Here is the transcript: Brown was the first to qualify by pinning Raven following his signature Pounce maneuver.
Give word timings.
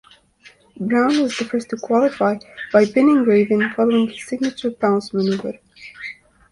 Brown 0.79 1.21
was 1.21 1.37
the 1.37 1.45
first 1.45 1.69
to 1.69 1.77
qualify 1.77 2.35
by 2.73 2.85
pinning 2.87 3.21
Raven 3.23 3.71
following 3.75 4.09
his 4.09 4.25
signature 4.25 4.71
Pounce 4.71 5.13
maneuver. 5.13 5.59